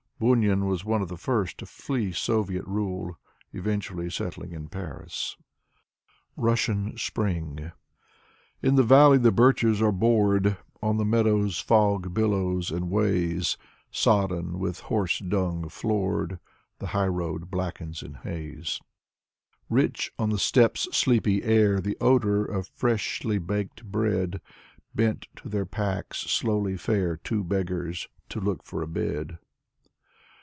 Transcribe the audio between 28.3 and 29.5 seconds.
look for a bed.